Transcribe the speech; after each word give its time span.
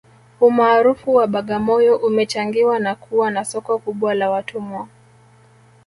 umaarufu 0.39 1.07
wa 1.15 1.27
bagamoyo 1.33 1.97
umechangiwa 1.97 2.79
na 2.79 2.95
kuwa 2.95 3.31
na 3.31 3.45
soko 3.45 3.71
kubwa 3.83 4.13
la 4.15 4.29
watumwa 4.29 4.87